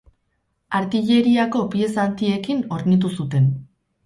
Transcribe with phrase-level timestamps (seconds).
[0.79, 3.49] Artilleriako pieza handiekin hornitu zuten.